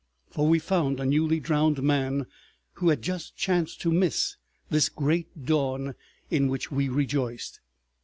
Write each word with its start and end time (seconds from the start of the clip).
For 0.31 0.47
we 0.47 0.57
found 0.57 0.99
a 0.99 1.05
newly 1.05 1.39
drowned 1.39 1.83
man 1.83 2.25
who 2.73 2.89
had 2.89 3.03
just 3.03 3.35
chanced 3.37 3.81
to 3.81 3.91
miss 3.91 4.35
this 4.67 4.89
great 4.89 5.45
dawn 5.45 5.93
in 6.31 6.47
which 6.47 6.71
we 6.71 6.89
rejoiced. 6.89 7.59